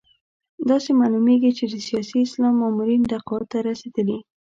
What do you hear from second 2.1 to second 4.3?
اسلام مامورین تقاعد ته رسېدلي.